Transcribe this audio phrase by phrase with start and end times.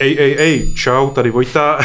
[0.00, 1.78] Ej, ej, ej, čau, tady Vojta.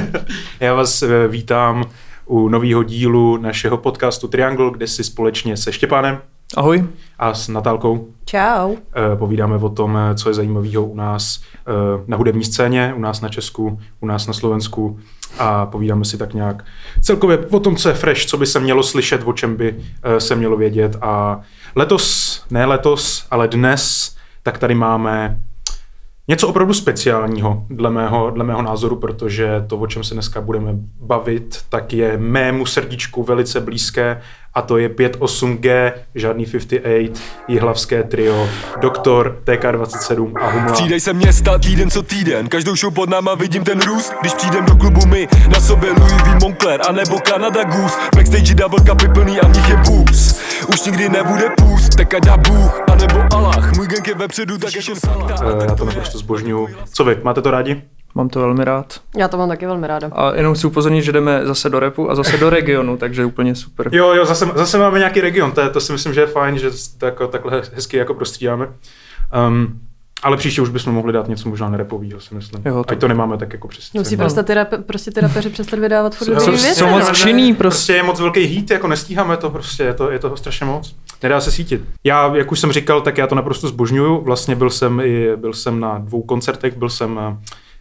[0.60, 1.84] Já vás eh, vítám
[2.26, 6.18] u nového dílu našeho podcastu Triangle, kde si společně se Štěpánem
[6.56, 6.84] Ahoj.
[7.18, 8.74] a s Natálkou Čau.
[8.76, 11.42] eh, povídáme o tom, eh, co je zajímavého u nás
[12.06, 14.98] na hudební scéně, u nás na Česku, u nás na Slovensku
[15.38, 16.64] a povídáme si tak nějak
[17.00, 19.76] celkově o tom, co je fresh, co by se mělo slyšet, o čem by
[20.18, 21.40] se mělo vědět a
[21.76, 25.40] letos, ne letos, ale dnes, tak tady máme
[26.30, 30.70] Něco opravdu speciálního, dle mého, dle mého názoru, protože to, o čem se dneska budeme
[31.00, 34.20] bavit, tak je mému srdíčku velice blízké
[34.54, 37.12] a to je 58G, žádný 58,
[37.48, 38.48] jihlavské trio,
[38.80, 40.68] Doktor, TK27 a Humla.
[40.74, 44.64] Střídej se města týden co týden Každou show pod náma vidím ten růst Když přijdem
[44.64, 46.40] do klubu my Na sobě Louis V.
[46.42, 50.34] Moncler A nebo Canada Goose Backstage double cupy plný a v nich je booze
[50.68, 54.58] Už nikdy nebude půst Tak ať dá Bůh A nebo Allah Můj gang je vepředu
[54.58, 56.68] tak jako Santa Eh, Já to naprosto zbožňuju.
[56.92, 57.82] Co vy, máte to rádi?
[58.14, 59.00] Mám to velmi rád.
[59.16, 60.08] Já to mám taky velmi ráda.
[60.12, 63.54] A jenom chci upozornit, že jdeme zase do repu a zase do regionu, takže úplně
[63.54, 63.88] super.
[63.92, 66.58] Jo, jo, zase, zase máme nějaký region, to, je, to si myslím, že je fajn,
[66.58, 68.68] že to jako, takhle hezky jako prostřídáme.
[69.48, 69.80] Um,
[70.22, 72.62] ale příště už bychom mohli dát něco možná nerepovýho, si myslím.
[72.64, 72.92] Jo, to-.
[72.92, 74.00] Ať to nemáme tak jako přesně.
[74.00, 76.74] Musí prostě ty, rap, prostě ty rapeři přestat vydávat furt Jsou- věci.
[76.74, 77.14] jsou moc no.
[77.14, 77.92] činný Prostě prostě.
[77.92, 80.96] je moc velký hit, jako nestíháme to prostě, je to, je toho strašně moc.
[81.22, 81.80] Nedá se sítit.
[82.04, 84.20] Já, jak už jsem říkal, tak já to naprosto zbožňuju.
[84.20, 87.36] Vlastně byl jsem i, byl jsem na dvou koncertech, byl jsem, eh,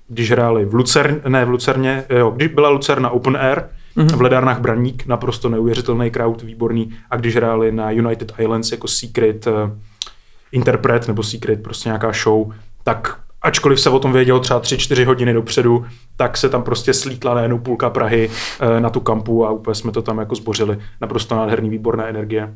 [0.09, 3.61] když hráli v Lucern, ne v Lucerně, jo, když byla Lucerna Open Air,
[3.97, 4.17] mm-hmm.
[4.17, 9.47] v ledárnách Braník, naprosto neuvěřitelný crowd, výborný, a když hráli na United Islands jako Secret
[9.47, 9.51] eh,
[10.51, 12.51] interpret nebo Secret, prostě nějaká show,
[12.83, 17.33] tak ačkoliv se o tom vědělo třeba 3-4 hodiny dopředu, tak se tam prostě slítla
[17.33, 20.77] najednou půlka Prahy eh, na tu kampu a úplně jsme to tam jako zbořili.
[21.01, 22.53] Naprosto nádherný, výborná energie.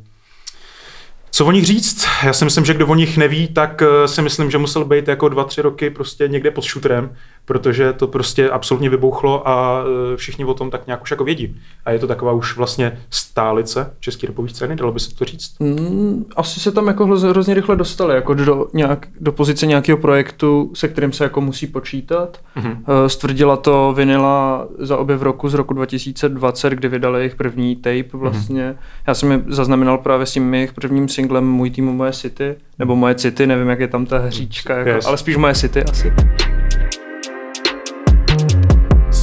[1.35, 2.07] Co o nich říct?
[2.23, 5.07] Já si myslím, že kdo o nich neví, tak eh, si myslím, že musel být
[5.07, 7.15] jako dva, tři roky prostě někde pod šutrem,
[7.45, 11.57] protože to prostě absolutně vybouchlo a eh, všichni o tom tak nějak už jako vědí.
[11.85, 15.59] A je to taková už vlastně stálice české repové scény, dalo by se to říct?
[15.59, 19.97] Mm, asi se tam jako hroz- hrozně rychle dostali, jako do, nějak, do pozice nějakého
[19.97, 22.37] projektu, se kterým se jako musí počítat.
[22.55, 22.83] Mhm.
[22.87, 23.05] Mm-hmm.
[23.07, 28.69] Stvrdila to Vinila za objev roku z roku 2020, kdy vydali jejich první tape vlastně.
[28.71, 29.03] Mm-hmm.
[29.07, 32.95] Já jsem je zaznamenal právě s tím jejich prvním singlem Můj tým, moje city, nebo
[32.95, 35.05] Moje city, nevím, jak je tam ta hříčka, jako, Yes.
[35.07, 36.13] ale spíš Moje city asi.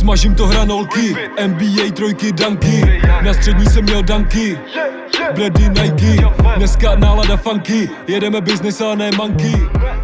[0.00, 1.16] Smažím to hranolky
[1.46, 4.58] NBA trojky danky Na střední jsem měl danky
[5.34, 6.16] Bledy Nike
[6.56, 9.52] Dneska nálada funky Jedeme business a ne manky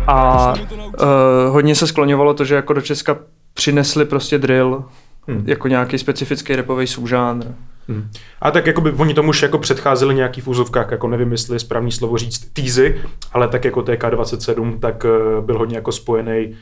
[0.07, 1.09] A uh,
[1.49, 3.17] hodně se skloňovalo to, že jako do Česka
[3.55, 4.85] přinesli prostě drill,
[5.29, 5.45] Hmm.
[5.47, 7.45] jako nějaký specifický repový subžánr.
[7.89, 8.11] Hmm.
[8.41, 11.55] A tak jako by oni tomu už jako předcházeli nějaký v úzovkách, jako nevím, jestli
[11.55, 13.01] je správný slovo říct týzy,
[13.33, 16.55] ale tak jako TK27, tak uh, byl hodně jako spojený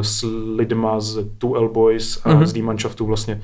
[0.00, 0.24] s
[0.56, 2.38] lidma z Two L Boys a Mhm.
[2.38, 2.46] mm-hmm.
[2.46, 3.40] z Demanšaftu vlastně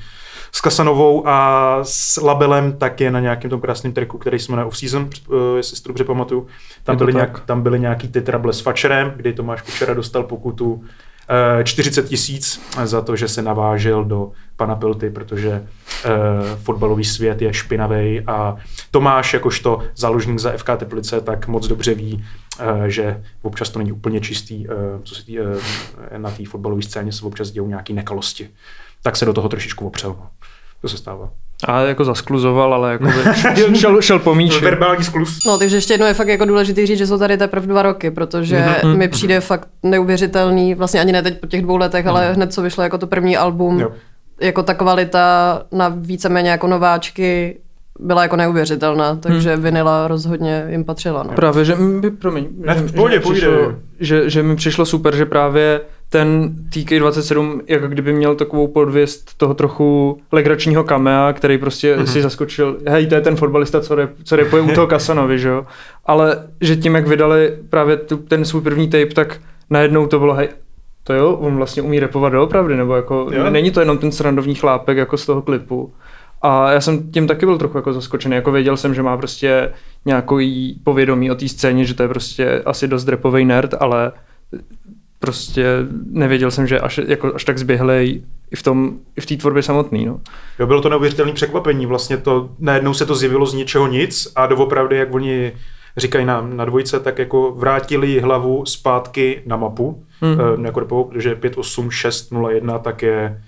[0.53, 4.67] s Kasanovou a s labelem tak je na nějakém tom krásném tracku, který se jmenuje
[4.67, 6.47] Off Season, uh, jestli si to dobře pamatuju.
[6.85, 7.17] Tam byly, tak.
[7.17, 10.85] nějak, tam byly nějaký ty trable s Fačerem, kdy Tomáš Kučera dostal pokutu
[11.61, 15.51] eh, 40 tisíc za to, že se navážel do pana Pilty, protože
[16.05, 18.57] uh, fotbalový svět je špinavý a
[18.91, 22.25] Tomáš, jakožto záložník za FK Teplice, tak moc dobře ví,
[22.87, 24.75] že občas to není úplně čistý, uh,
[25.05, 25.47] co se tý, uh,
[26.17, 28.49] na té fotbalové scéně se občas dějou nějaké nekalosti.
[29.03, 30.11] Tak se do toho trošičku opřel.
[30.11, 30.27] no.
[30.81, 31.31] To se stává.
[31.69, 34.65] A jako zaskluzoval, ale jako by šel, šel po míči.
[34.65, 35.39] Verbální sklus.
[35.47, 38.11] No, takže ještě jednou je fakt jako důležité říct, že jsou tady teprve dva roky,
[38.11, 38.69] protože Mhm.
[38.75, 38.97] mm-hmm.
[38.97, 42.63] mi přijde fakt neuvěřitelný, vlastně ani ne teď po těch dvou letech, ale hned co
[42.63, 43.81] vyšlo jako to první album.
[43.81, 43.91] Jo.
[44.41, 47.59] jako ta kvalita na víceméně jako nováčky
[47.99, 49.63] byla jako neuvěřitelná, takže hmm.
[49.63, 51.23] Vinila rozhodně jim patřila.
[51.23, 51.33] No.
[51.33, 54.87] Právě, že mi, promiň, Ne, že, v pohodě, že, mi přišlo, že, že mi přišlo
[54.87, 61.59] super, že právě ten TK27 jako kdyby měl takovou podvěst toho trochu legračního kamea, který
[61.59, 62.05] prostě mm-hmm.
[62.05, 65.49] si zaskočil, hej, to je ten fotbalista, co, rep, co repuje u toho Kasanovi, že
[65.49, 65.67] jo?
[66.05, 69.41] Ale že tím, jak vydali právě tu, ten svůj první tape, tak
[69.71, 70.49] najednou to bylo, hej,
[71.05, 73.51] to jo, on vlastně umí repovat doopravdy, nebo jako Jo.
[73.51, 75.93] není to jenom ten srandovní chlápek jako z toho klipu.
[76.43, 79.73] A já jsem tím taky byl trochu jako zaskočený, jako věděl jsem, že má prostě
[80.05, 84.13] nějaký povědomí o té scéně, že to je prostě asi dost repový nerd, ale
[85.19, 85.67] prostě
[86.11, 89.63] nevěděl jsem, že až, jako, až tak zběhlej i v tom, i v té tvorbě
[89.63, 90.21] samotný, no.
[90.59, 91.87] Jo, bylo to neuvěřitelné překvapení.
[91.87, 95.53] Vlastně to, najednou se to zjevilo z ničeho nic a doopravdy, jak oni
[95.97, 100.57] říkají na, na dvojce, tak jako vrátili hlavu zpátky na mapu, Mhm.
[100.57, 100.65] mm.
[100.65, 103.43] jako repovou, protože 58601 tak je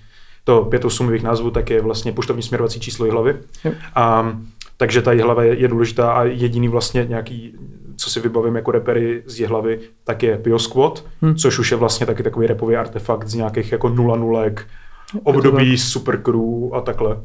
[0.49, 3.35] to 58 jejich názvu, tak je vlastně poštovní směrovací číslo hlavy.
[3.65, 3.71] Jo.
[3.95, 4.37] A,
[4.77, 7.55] takže ta hlava je, je důležitá a jediný vlastně nějaký
[7.95, 11.35] co si vybavím jako repery z hlavy, tak je Pio Squad, hmm.
[11.35, 14.67] což už je vlastně taky takový repový artefakt z nějakých jako nula nulek,
[15.23, 17.17] období Supercrew a takhle.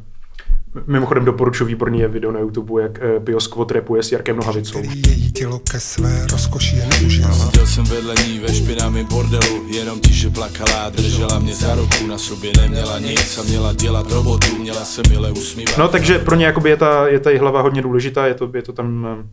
[0.87, 4.81] Mimochodem doporučuji výborný je video na YouTube, jak uh, Pio Squad repuje s Jarkem Nohavicou.
[5.07, 6.89] její tělo ke své rozkoši je.
[7.33, 12.17] Seděl jsem vedle ní ve špinavém bordelu, jenom tiše plakala, držela mě za ruku, na
[12.17, 15.77] sobě neměla nic a měla dělat robotu, měla se mile usmívat.
[15.77, 18.61] No takže pro ně jakoby je ta, je ta hlava hodně důležitá, je to, je
[18.61, 19.25] to tam eh,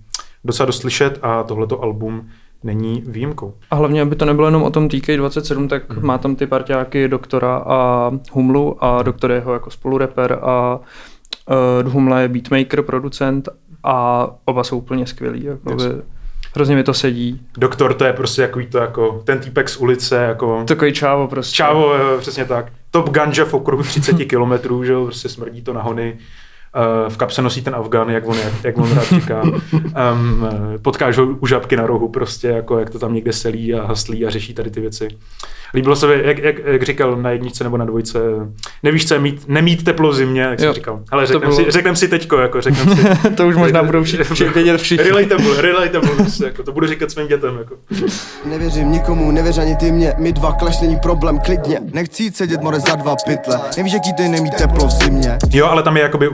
[0.44, 2.28] docela dost slyšet a tohleto album
[2.64, 3.54] není výjimkou.
[3.70, 6.06] A hlavně, aby to nebylo jenom o tom TK27, tak mm.
[6.06, 10.80] má tam ty parťáky doktora a Humlu a doktor je jeho jako spolureper a
[11.84, 13.48] uh, Humla je beatmaker, producent
[13.84, 15.44] a oba jsou úplně skvělí.
[15.44, 15.92] Jakoby, Yes.
[16.54, 17.40] hrozně mi to sedí.
[17.58, 21.54] Doktor to je prostě takový to jako ten týpek z ulice, jako Takový čávo prostě.
[21.56, 22.72] čávo, eh, přesně tak.
[22.90, 26.18] Top ganja v okruhu 30 kilometrů, že jo, prostě smrdí to na hony.
[27.06, 29.42] Eh, v kapse nosí ten Afgan, jak on, jak, jak on rád říká.
[29.42, 30.46] Um,
[30.82, 34.26] potkáš ho u žabky na rohu, prostě, jako jak to tam někde selí a haslí
[34.26, 35.08] a řeší tady ty věci.
[35.74, 38.18] Líbilo se, mi, jak, jak, jak říkal na jedničce nebo na dvojce,
[38.82, 41.00] nevíš, co je mít, nemít teplo v zimě, jak jsem Jo, říkal.
[41.10, 43.30] Ale řeknem, bylo- si, řeknem si teďko, jako řeknem si.
[43.36, 45.04] to už možná budou všichni vědět všichni.
[45.04, 47.58] relatable, relatable, prostě, jako, to budu říkat svým dětem.
[47.58, 47.74] Jako.
[48.44, 52.60] Nevěřím nikomu, nevěř ani ty mě My dva kleš není problém, klidně Nechci jít sedět
[52.60, 56.02] more za dva pytle Nevíš, jaký ty nemí teplo v zimě Jo, ale tam je
[56.02, 56.30] jakoby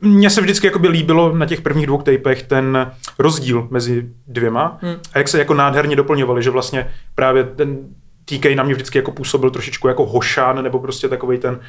[0.00, 4.94] mně se vždycky jakoby líbilo na těch prvních dvou tapech ten rozdíl mezi dvěma hmm.
[5.12, 7.78] a jak se jako nádherně doplňovali, že vlastně právě ten
[8.24, 11.60] TK na mě vždycky jako působil trošičku jako hošán nebo prostě takový ten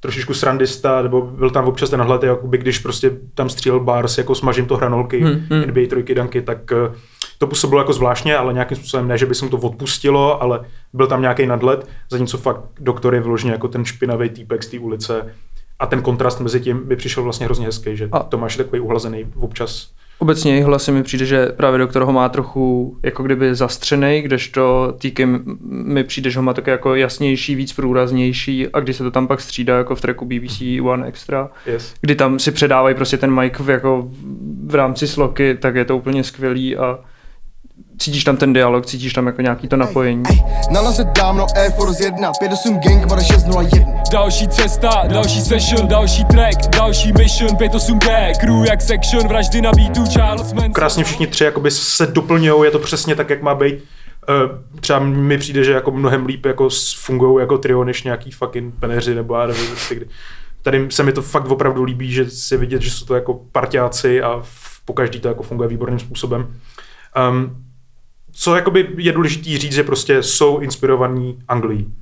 [0.00, 4.34] trošičku srandista, nebo byl tam občas ten hled, jakoby když prostě tam střílel bars, jako
[4.34, 5.62] smažím to hranolky, Hmm, hmm.
[5.66, 6.92] NBA trojky, danky, tak eh,
[7.38, 10.60] to působilo jako zvláštně, ale nějakým způsobem ne, že by se mu to odpustilo, ale
[10.92, 14.78] byl tam nějaký nadhled, zatímco fakt doktor je vyloženě jako ten špinavý týpek z té
[14.78, 15.34] ulice
[15.78, 18.22] a ten kontrast mezi tím by přišel vlastně hrozně hezký, že A- a...
[18.22, 19.88] Tomáš je takový uhlazený občas.
[20.20, 24.94] Obecně jeho hlasy mi přijde, že právě doktor ho má trochu jako kdyby zastřenej, kdežto
[24.98, 25.26] týky
[25.70, 29.26] mi přijde, že ho má také jako jasnější, víc průraznější a když se to tam
[29.26, 31.94] pak střídá jako v tracku BBC One Extra, Yes.
[32.00, 34.10] kdy tam si předávají prostě ten mic v, jako
[34.66, 36.98] v rámci sloky, tak je to úplně skvělý a
[38.00, 40.22] cítíš tam ten dialog, cítíš tam jako nějaký to napojení.
[40.30, 45.40] Ej, na nás je dávno Air Force 1 58 gang, more 601 Další cesta, další
[45.40, 50.72] session, další track, další mission, 58G, crew jak section, vraždy na beatu, Charles Manson.
[50.72, 53.74] Krásně všichni tři jakoby se doplňují, je to přesně tak, jak má být.
[54.28, 56.68] Eh, Třeba mi přijde, že jako mnohem líp jako
[56.98, 60.06] fungují jako trio, než nějaký fucking peneři nebo já nevím, prostě kdy.
[60.62, 64.22] Tady se mi to fakt opravdu líbí, že si vidět, že jsou to jako parťáci
[64.22, 66.46] a v- po každý to jako funguje výborným způsobem.
[67.30, 67.56] Um,
[68.32, 71.94] co jakoby je důležitý říct, že prostě jsou inspirovaní Anglií.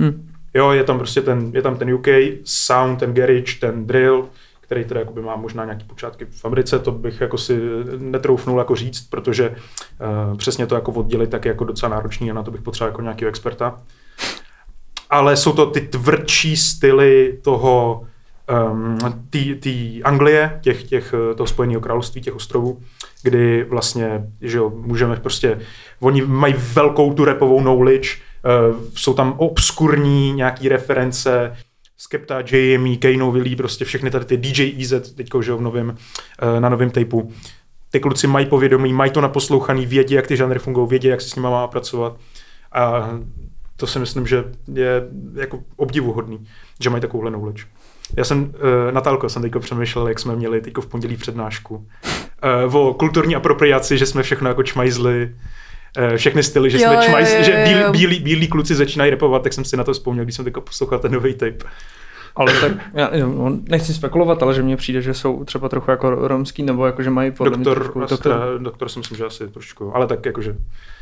[0.00, 0.30] Hm.
[0.54, 2.06] Jo, je tam prostě ten, je tam ten UK
[2.44, 4.28] sound, ten garage, ten drill,
[4.60, 7.60] který teda jakoby má možná nějaký počátky v Americe, to bych jako si
[7.98, 12.34] netroufnul jako říct, protože uh, přesně to jako oddělit tak je jako docela náročný a
[12.34, 13.80] na to bych potřeboval jako nějakého experta.
[15.10, 18.06] Ale jsou to ty tvrdší styly toho
[18.72, 18.98] um,
[19.60, 19.70] té
[20.04, 22.80] Anglie, těch, těch, eh, toho Spojeného království, těch ostrovů,
[23.22, 25.60] kdy vlastně, že jo, můžeme prostě,
[26.00, 28.08] oni mají velkou tu repovou knowledge,
[28.70, 31.56] uh, jsou tam obskurní nějaký reference,
[31.96, 35.88] Skepta, JME, Kano, Willy, prostě všechny tady ty DJ EZ, teďko, že jo, v novém,
[35.88, 37.32] uh, na novém tapeu.
[37.90, 41.28] Ty kluci mají povědomí, mají to naposlouchaný, vědí, jak ty žánry fungují, vědí, jak se
[41.28, 42.16] s nimi má pracovat.
[42.72, 43.10] A
[43.76, 46.46] to si myslím, že je jako obdivuhodný,
[46.80, 47.64] že mají takovouhle knowledge.
[48.16, 51.86] Já jsem, uh, Natálko, jsem teďko přemýšlel, jak jsme měli teďko v pondělí přednášku.
[52.66, 55.34] Uh, o kulturní apropriaci, že jsme všechno jako čmajzli,
[56.10, 57.92] uh, všechny styly, že Jo, jsme jo, čmajz, jo, že jo, bílí, jo.
[57.92, 60.98] bílí, bílí kluci začínají repovat, tak jsem si na to vzpomněl, když jsem teďko poslouchal
[60.98, 61.58] ten nový tape.
[62.36, 66.10] Ale tak, já no, nechci spekulovat, ale že mně přijde, že jsou třeba trochu jako
[66.28, 69.24] romský, nebo jako, že mají podle mě Doktor, trošku, doktor, doktor, doktor si myslím, že
[69.24, 70.56] asi trošku, ale tak jakože,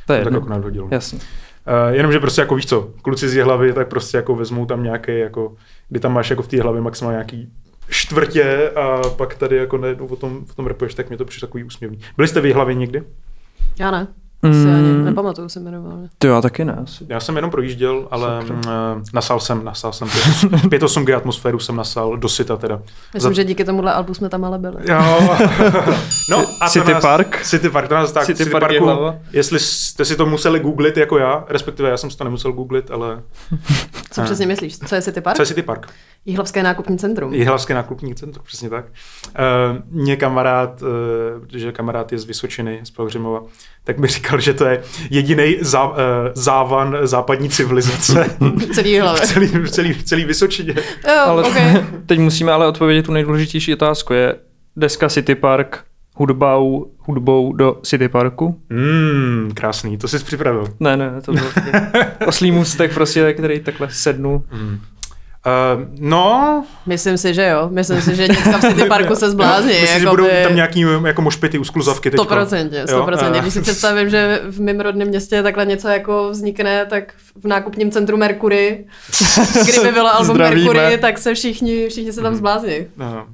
[0.07, 0.89] to je tak jako nadhodil.
[0.91, 1.19] Jasně.
[1.67, 5.19] Uh, jenomže prostě jako víš co, kluci z hlavy, tak prostě jako vezmou tam nějaký,
[5.19, 5.55] jako,
[5.89, 7.53] kdy tam máš jako v té hlavě maximálně nějaký
[7.89, 11.49] čtvrtě a pak tady jako najednou o tom, o tom repuješ, tak mě to přišlo
[11.49, 11.99] takový úsměvný.
[12.17, 13.03] Byli jste v hlavě někdy?
[13.79, 14.07] Já ne.
[14.51, 14.75] Asi Mm.
[14.75, 15.99] ani nepamatuju si jmenoval.
[16.19, 17.07] To já taky ne asi.
[17.09, 18.57] Já jsem jenom projížděl, ale Sakra.
[18.57, 22.81] uh, nasál jsem, nasál jsem 5-8G atmosféru jsem nasál do sita teda.
[23.15, 24.77] Myslím, Za- že díky tomuhle albu jsme tam ale byli.
[24.91, 24.99] Jo.
[26.31, 27.41] no a to City nás, Park?
[27.45, 29.17] City Park, to nás tak, City City, Park je Parku, hlava.
[29.33, 32.91] jestli jste si to museli googlit jako já, respektive já jsem si to nemusel googlit,
[32.91, 33.23] ale
[34.11, 34.79] Co přesně myslíš?
[34.79, 35.37] Co je City Park?
[35.37, 35.87] co je City Park?
[36.27, 37.35] Jihlavské nákupní centrum.
[37.35, 38.85] Jihlavské nákupní centrum, přesně tak.
[38.85, 40.89] Uh, mě kamarád, uh,
[41.41, 43.43] protože kamarád je z Vysočiny, z Pelhřimova,
[43.85, 45.97] tak mi říkal, že to je jediný zá, uh,
[46.35, 48.37] závan západní civilizace
[48.75, 49.21] Celý v Jihlavě.
[49.21, 50.75] celý, v celý, v celý Vysočině.
[51.09, 51.85] Jo, Ale okay.
[52.07, 54.13] teď musíme ale odpovědět tu nejdůležitější otázku.
[54.13, 54.35] Je
[54.77, 55.85] deska City Park
[56.17, 58.61] hudbou, hudbou do City Parku.
[58.71, 60.69] Mm, krásný, to jsi připravil.
[60.81, 61.45] Ne, ne, to byl
[62.27, 64.45] oslý můstek prostě, který takhle sednu.
[64.53, 64.81] Mm.
[65.47, 67.69] Uh, no, Myslím si, že jo.
[67.73, 69.69] Myslím si, že děcka v City Parku se zblázní.
[69.71, 72.25] myslím, že jakoby- budou tam nějaký jako mošpity u skluzavky teďko.
[72.25, 72.87] Stoprocentně, Jo?
[72.89, 73.41] stoprocentně.
[73.41, 77.05] Když si představím, že v mém rodném městě takhle něco jako vznikne, tak
[77.43, 78.85] v nákupním centru Mercury,
[79.63, 80.73] kdyby bylo album Zdravíme.
[80.75, 82.25] Mercury, tak se všichni, všichni se Mhm.
[82.31, 82.77] tam zblázní.
[82.97, 83.27] no.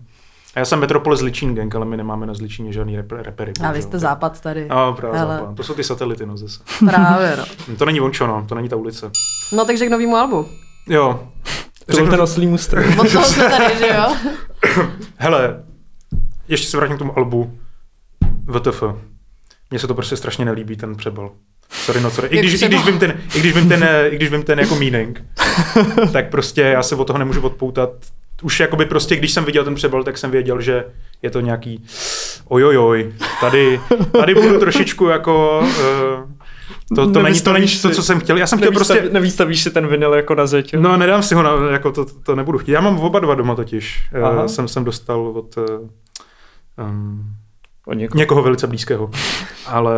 [0.54, 3.52] A já jsem Metropolis Ličín gang, ale my nemáme na Zličíně žádný repery.
[3.64, 4.66] A vy jste západ tady.
[4.68, 5.36] No, právě Hele.
[5.38, 5.56] západ.
[5.56, 6.60] To jsou ty satelity, no zase.
[6.86, 7.36] Právě,
[7.68, 7.76] no.
[7.76, 9.10] To není Vončo, no, to není ta ulice.
[9.52, 10.46] No takže k novému albu.
[10.88, 11.20] Jo.
[11.90, 12.86] To byl ten oslý můstek.
[12.98, 14.16] Od toho jsme tady, že jo?
[15.16, 15.64] Hele,
[16.48, 17.58] ještě se vrátím k tomu albu
[18.46, 18.82] VTF.
[19.70, 21.30] Mně se to prostě strašně nelíbí, ten přebal.
[21.70, 22.28] Sorry, no sorry.
[22.28, 24.58] I když, i když, vím ten, i když vím ten, eh, i když vím ten
[24.58, 25.24] jako meaning,
[26.12, 27.90] tak prostě já se od toho nemůžu odpoutat.
[28.42, 30.84] Už jakoby prostě, když jsem viděl ten přebal, tak jsem věděl, že
[31.22, 31.84] je to nějaký
[32.44, 33.80] ojojoj, tady,
[34.12, 35.60] tady budu trošičku jako...
[35.60, 36.29] Uh,
[36.94, 38.36] to, to, není, to není to, co jsem chtěl.
[38.36, 39.12] Já jsem chtěl Nevýstav, prostě...
[39.14, 40.74] Nevýstavíš si ten vinyl jako na zeď.
[40.74, 42.72] No, nedám si ho, na, jako to, to nebudu chtít.
[42.72, 44.08] Já mám oba dva doma totiž.
[44.22, 44.42] Aha.
[44.42, 45.56] Uh, jsem, jsem dostal od
[46.78, 47.24] um,
[47.86, 48.18] Od někoho.
[48.18, 49.10] někoho velice blízkého.
[49.66, 49.94] Ale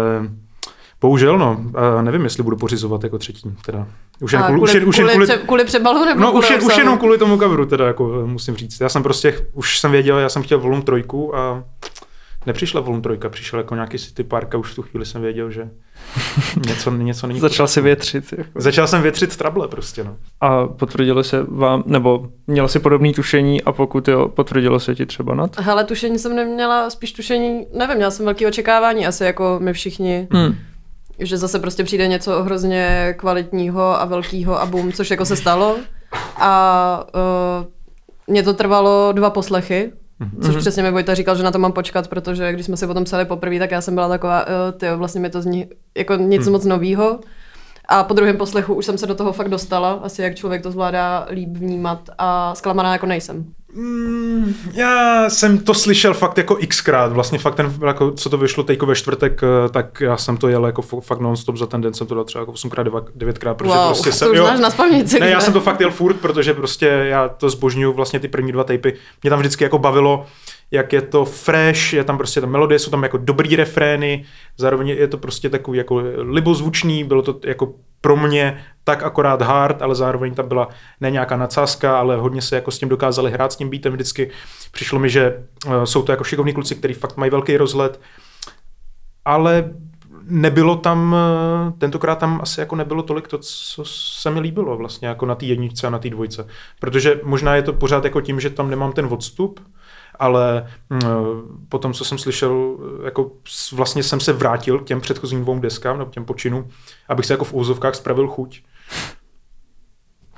[1.01, 1.65] bohužel, no,
[2.03, 3.57] nevím, jestli budu pořizovat jako třetí.
[3.67, 3.87] Teda.
[4.21, 6.47] Už, jen kvůli, kvůli, už, jen, už, jen kvůli, kvůli, kvůli přebalu nebo No kvůli
[6.47, 8.81] už, jen, už jenom kvůli tomu coveru, teda, jako eh, musím říct.
[8.81, 11.65] Já jsem prostě, už jsem věděl, já jsem chtěl volum trojku a
[12.47, 15.51] nepřišla volum trojka, přišel jako nějaký City Park a už v tu chvíli jsem věděl,
[15.51, 15.71] že
[16.67, 17.41] něco, něco není.
[17.41, 18.35] Začal si větřit.
[18.39, 18.51] Jako.
[18.55, 20.17] Začal jsem větřit trable prostě, no.
[20.41, 25.07] A potvrdilo se vám, nebo měl si podobný tušení a pokud jo, potvrdilo se ti
[25.07, 25.61] třeba nad?
[25.61, 30.29] Hele, tušení jsem neměla, spíš tušení, nevím, měla jsem velké očekávání, asi jako my všichni,
[30.33, 30.55] Hmm.
[31.19, 35.77] že zase prostě přijde něco hrozně kvalitního a velkého a boom, což jako se stalo.
[36.37, 37.67] A uh,
[38.27, 39.93] mě to trvalo dva poslechy,
[40.43, 42.95] což přesně mi Vojta říkal, že na to mám počkat, protože když jsme si o
[42.95, 46.17] tom psali poprvé, tak já jsem byla taková, uh, ty vlastně mi to zní jako
[46.17, 47.21] nic moc novýho.
[47.89, 50.71] A po druhém poslechu už jsem se do toho fakt dostala, asi jak člověk to
[50.71, 53.45] zvládá líp vnímat a zklamaná jako nejsem.
[53.75, 58.63] Mm, já jsem to slyšel fakt jako xkrát, vlastně fakt ten, jako, co to vyšlo
[58.63, 61.95] teďko ve čtvrtek, eh, tak já jsem to jel jako fakt non-stop za ten den,
[61.95, 64.71] jsem to dal třeba jako 8krát, 9krát, protože wow, prostě to jsem, už znáš na
[64.71, 65.21] paměti.
[65.21, 68.53] ne, já jsem to fakt jel furt, protože prostě já to zbožňuju vlastně ty první
[68.53, 70.27] dva tapy, mě tam vždycky jako bavilo,
[70.73, 74.25] jak je to fresh, je tam prostě ta melodie, jsou tam jako dobrý refrény,
[74.57, 79.83] zároveň je to prostě takový jako libozvučný, bylo to jako pro mě tak akorát hard,
[79.83, 80.69] ale zároveň tam byla
[81.01, 84.31] ne nějaká nadsázka, ale hodně se jako s tím dokázali hrát s tím beatem vždycky.
[84.73, 88.01] Přišlo mi, že uh, jsou to jako šikovní kluci, kteří fakt mají velký rozhled,
[89.25, 89.71] ale
[90.25, 95.09] nebylo tam, eh, tentokrát tam asi jako nebylo tolik to, co se mi líbilo vlastně
[95.09, 96.47] jako na té jedničce a na té dvojce.
[96.81, 99.61] Protože možná je to pořád jako tím, že tam nemám ten odstup,
[100.23, 101.01] ale mm,
[101.69, 105.59] po tom, co jsem slyšel, jako s- vlastně jsem se vrátil k těm předchozím dvou
[105.59, 106.69] deskám, nebo těm počinům,
[107.09, 108.63] abych se jako v úzovkách spravil chuť.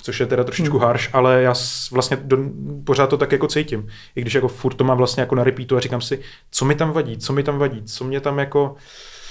[0.02, 1.54] Což je teda trošičku harš, ale já
[1.92, 2.36] vlastně do,
[2.84, 3.88] pořád to tak jako cítím.
[4.16, 6.74] I když jako furt to mám vlastně jako na repeatu a říkám si, co mi
[6.74, 8.74] tam vadí, co mi tam vadí, co mě tam jako...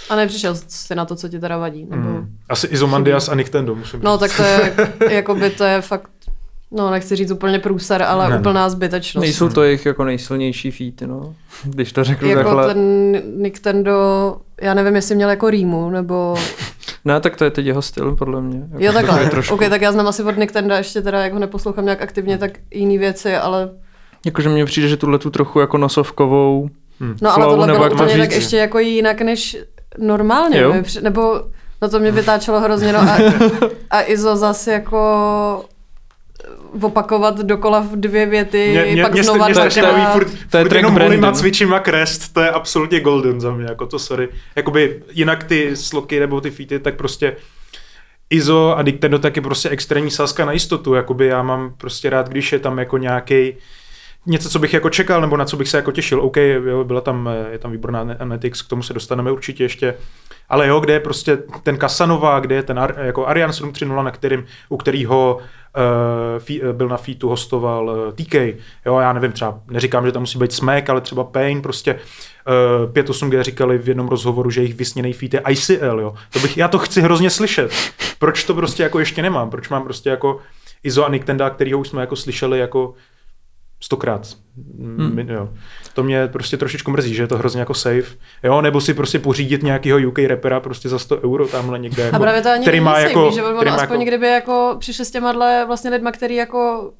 [0.09, 1.85] A nepřišel jsi na to, co ti teda vadí?
[1.85, 2.09] Nebo...
[2.09, 4.19] Mm, asi Izomandias a Nintendo, musím No říct.
[4.19, 4.75] tak to je,
[5.15, 6.11] jakoby to je fakt,
[6.73, 9.21] no nechci říct úplně průser, ale Ne, úplná zbytečnost.
[9.21, 11.35] Nejsou to jejich jako nejsilnější featy, no.
[11.63, 12.67] Když to řeknu jako takhle.
[12.73, 13.93] ten Nintendo,
[14.61, 16.35] já nevím, jestli měl jako rýmu, nebo...
[17.05, 18.59] Ne, tak to je teď jeho styl, podle mě.
[18.71, 19.55] Jako Jo takhle, trošku.
[19.55, 22.51] ok, tak já znám asi od Nintendo, ještě teda jak ho neposlouchám nějak aktivně, tak
[22.71, 23.69] jiný věci, ale...
[24.25, 26.69] Jakože mně přijde, že tuhle tu trochu jako nosovkovou
[27.21, 29.57] No ale tohle nebo bylo jak to úplně tak ještě jako jinak než
[29.97, 30.73] normálně, Jo.
[31.01, 31.41] nebo
[31.81, 33.17] no to mě vytáčelo hrozně, no a,
[33.89, 35.65] a Izo zase jako
[36.81, 40.01] opakovat dokola v dvě věty, Mě, mě, pak mě, znova mě strašně dvakrát.
[40.03, 41.33] baví furt, to je furt jenom Brandon.
[41.35, 44.29] cvičím a crest, to je absolutně golden za mě, jako to sorry.
[44.55, 47.35] Jakoby jinak ty sloky nebo ty featy, tak prostě
[48.29, 52.29] Izo a Nintendo tak je prostě extrémní sázka na jistotu, jakoby já mám prostě rád,
[52.29, 53.53] když je tam jako nějaký
[54.25, 56.21] něco, co bych jako čekal, nebo na co bych se jako těšil.
[56.21, 59.95] OK, jo, byla tam, eh, je tam výborná Analytics, k tomu se dostaneme určitě ještě.
[60.49, 64.45] Ale jo, kde je prostě ten Casanova, kde je ten jako Arian 730, na kterým,
[64.69, 68.33] u kterého uh, fí, eh, byl na featu hostoval uh, TK.
[68.85, 72.91] Jo, já nevím, třeba neříkám, že tam musí být Smack, ale třeba Pain, prostě uh,
[72.91, 76.15] 5.8G říkali v jednom rozhovoru, že jejich vysněný feat je ICL, jo.
[76.33, 77.71] To bych, já to chci hrozně slyšet.
[78.19, 79.49] Proč to prostě jako ještě nemám?
[79.49, 80.39] Proč mám prostě jako
[80.83, 82.93] Izo a Niktenda, kterýho už jsme jako slyšeli jako
[83.83, 84.27] stokrát.
[84.79, 85.19] Hmm.
[85.19, 85.49] Jo.
[85.93, 88.15] To mě prostě trošičku mrzí, že je to hrozně jako safe.
[88.43, 92.03] Jo, nebo si prostě pořídit nějakého UK rapera prostě za 100 euro tamhle někde.
[92.03, 94.27] Jako, A právě to ani který má jako, že ono který má aspoň jako, kdyby
[94.27, 96.91] jako přišli s těma vlastně lidma, který jako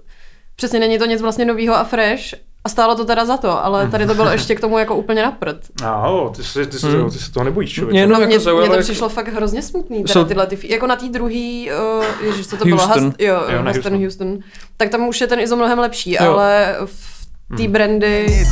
[0.56, 2.24] přesně není to nic vlastně novýho a fresh,
[2.66, 5.24] A stálo to teda za to, ale tady to bylo ještě k tomu jako úplně
[5.24, 5.58] na prd.
[5.86, 7.10] A jo, ty, se, ty, se, Hmm.
[7.12, 7.92] ty se toho nebojíš, člověk.
[7.94, 10.58] Mě No, mně, jako zaujalo, to jak- přišlo fakt hrozně smutný, teda Jsou- tyhle ty,
[10.64, 13.06] jako na té druhý, uh, ježiš, co to bylo, Houston.
[13.06, 14.28] Hast, jo, Jo, na Houston, Houston.
[14.28, 14.38] Houston,
[14.78, 16.32] tak tam už je ten ISO mnohem lepší, Jo.
[16.34, 18.46] ale v té brandy,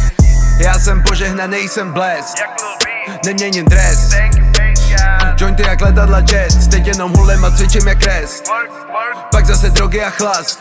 [0.63, 2.37] Já jsem požehnaný, jsem blesk
[3.25, 4.11] Neměním dres
[5.39, 8.43] Jointy jak letadla jet Teď jenom hulem a cvičím jak rest
[9.31, 10.59] Pak zase drogy a chlast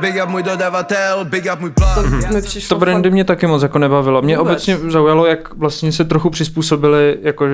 [0.00, 3.24] Big up můj dodavatel, big up můj plán to mi přišlo To brandy fakt, mě
[3.24, 4.22] taky moc jako nebavilo.
[4.22, 4.50] Mě Vůbec.
[4.52, 7.46] obecně zaujalo, jak vlastně se trochu přizpůsobili jako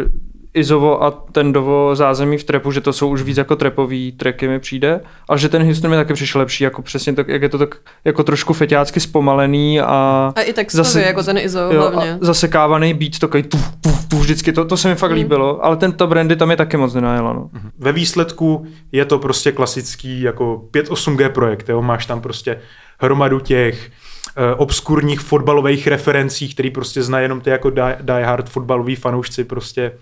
[0.54, 4.60] Izovo a Tendovo zázemí v trepu, že to jsou už víc jako trepový tracky mi
[4.60, 7.58] přijde, a že ten Houston mi taky přišel lepší, jako přesně tak, jak je to
[7.58, 12.18] tak jako trošku feťácky zpomalený a a i textově, zase- jako ten ISO jo, hlavně.
[12.20, 15.16] zasekávaný beat, takový tu, tu, tu, vždycky, to, to se mi fakt Mm.
[15.16, 17.50] líbilo, ale tento brandy tam je taky moc nenajela, no.
[17.78, 21.82] Ve výsledku je to prostě klasický jako 5-8G projekt, jo?
[21.82, 22.58] máš tam prostě
[23.00, 23.90] hromadu těch
[24.36, 29.44] uh, obskurních fotbalových referencí, který prostě znají jenom ty jako die, die hard fotbaloví fanoušci
[29.44, 29.92] prostě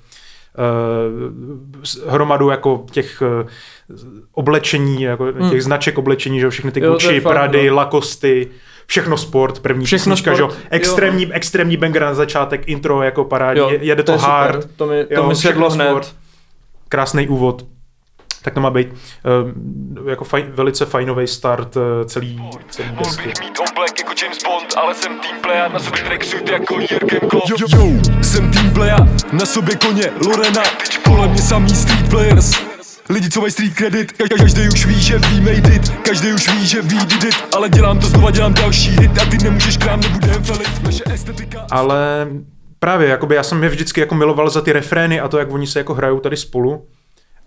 [2.07, 3.49] hromadu jako těch uh,
[4.33, 5.51] oblečení, jako Hmm.
[5.51, 7.77] těch značek oblečení, že všechny ty Jo, to Gucci, fakt, Prady, no.
[7.77, 8.49] Lakosty,
[8.87, 10.69] všechno sport, první Všechno písnička, že jo, sport, jo.
[10.71, 15.05] extrémní, extrémní banger na začátek, intro jako parádě, Jo, jede to, super, hard, to mi,
[15.05, 15.89] to jo, mi sedlo hned.
[15.89, 16.15] sport
[16.89, 17.67] krásný úvod.
[18.43, 23.29] Tak to má být uh, jako fajn, velice fajnový start uh, celý, celý desky.
[23.29, 27.49] Mít oblek jako James Bond, ale jsem team player, na sobě tracksuit jako Jürgen Klopp.
[27.51, 30.63] Yo, yo, jsem team player, na sobě koně Lorena,
[31.05, 32.53] kolem mě samý street players.
[33.09, 35.89] Lidi, co mají street credit, ka- každý už ví, že we made it.
[35.89, 39.19] Každý už ví, že we did it Ale dělám to znova, dělám další hit.
[39.19, 42.29] A ty nemůžeš krám, nebudem felit Naše estetika Ale
[42.79, 45.67] právě, jakoby já jsem je vždycky jako miloval za ty refrény a to, jak oni
[45.67, 46.87] se jako hrajou tady spolu.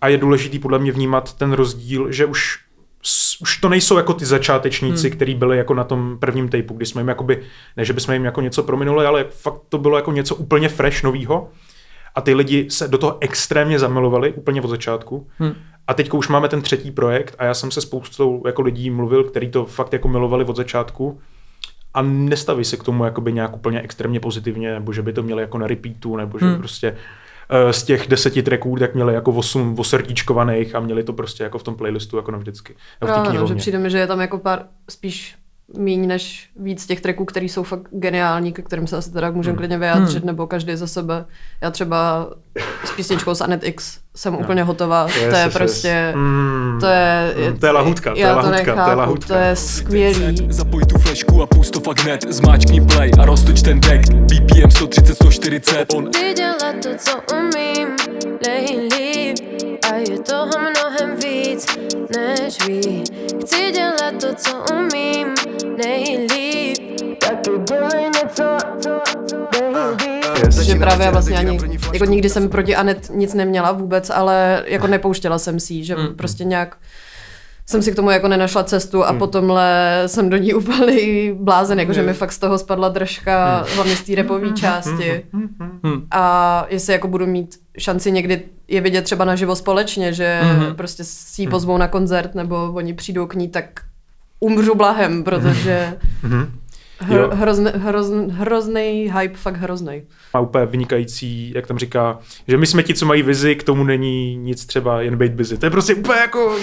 [0.01, 2.59] A je důležitý podle mě vnímat ten rozdíl, že už,
[3.41, 5.15] už to nejsou jako ty začátečníci, hmm.
[5.15, 7.43] kteří byli jako na tom prvním tapeu, kdy jsme jim jakoby,
[7.77, 11.03] ne že bychom jim jako něco prominuli, ale fakt to bylo jako něco úplně fresh
[11.03, 11.49] novýho.
[12.15, 15.27] A ty lidi se do toho extrémně zamilovali úplně od začátku.
[15.37, 15.53] Hmm.
[15.87, 19.24] A teď už máme ten třetí projekt a já jsem se spoustou jako lidí mluvil,
[19.24, 21.20] kteří to fakt jako milovali od začátku
[21.96, 25.41] a nestaví se k tomu jakoby nějak úplně extrémně pozitivně, nebo že by to měli
[25.41, 26.57] jako na repeatu, nebo že hmm.
[26.57, 26.98] prostě
[27.72, 31.64] z těch deseti tracků tak měli jako osm osrdíčkovaných a měli to prostě jako v
[31.64, 32.74] tom playlistu jako navždycky.
[32.74, 35.36] V té Právě, no, že přijde mi, že je tam jako pár spíš
[35.77, 39.51] míň než víc těch tracků, které jsou fakt geniální, ke kterým se asi teda můžeme
[39.51, 39.57] Hmm.
[39.57, 41.25] klidně vyjádřit, nebo každý za sebe.
[41.61, 42.29] Já třeba
[42.85, 45.03] s písničkou z Anet X jsem úplně hotová.
[45.07, 45.87] Yes, to je yes, prostě...
[45.87, 46.15] yes.
[46.15, 46.77] Mm.
[46.79, 49.33] To je, Mm, to je lahutka, to je já lahutka, to je nechápu, lahutka.
[49.33, 50.47] To je skvělý.
[50.49, 54.69] Zapoj tu flešku a pust to fakt hned Zmáčkni play a roztoč ten track BPM
[54.71, 57.87] 130, 140 On Chci dělat to, co umím,
[58.47, 59.37] nejlíp
[59.91, 60.84] A je toho mnohem
[61.55, 61.77] víc,
[62.18, 63.03] než ví
[63.41, 65.27] Chci dělat to, co umím,
[65.77, 66.77] nejlíp
[67.20, 68.44] Taky dělej něco,
[69.51, 70.05] baby
[70.46, 70.55] Yes.
[70.59, 71.59] že právě vlastně ani,
[71.94, 76.15] jako nikdy jsem proti Anet nic neměla vůbec, ale jako nepouštěla jsem si, že Mm.
[76.15, 76.77] prostě nějak
[77.67, 81.93] jsem si k tomu jako nenašla cestu a potomhle jsem do ní úplný blázen, jako
[81.93, 83.75] že mi fakt z toho spadla držka, Mm.
[83.75, 85.25] hlavně z té repové části.
[86.11, 90.41] A jestli jako budu mít šanci někdy je vidět třeba naživo společně, že
[90.75, 93.65] prostě si ji pozvou na koncert nebo oni přijdou k ní, tak
[94.39, 96.37] umřu blahem, protože Jo.
[97.00, 100.03] Hr, hrozný, hrozný, hrozný hype, fakt hrozný.
[100.34, 103.84] Má úplně vynikající, jak tam říká, že my jsme ti, co mají vizi, k tomu
[103.84, 105.58] není nic třeba jen být busy.
[105.58, 106.55] To je prostě úplně jako,